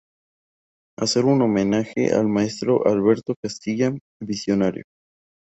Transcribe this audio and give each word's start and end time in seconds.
Hacer 0.97 1.25
un 1.25 1.43
homenaje 1.43 2.11
al 2.11 2.27
maestro 2.27 2.87
Alberto 2.87 3.35
Castilla, 3.39 3.93
visionario. 4.19 4.81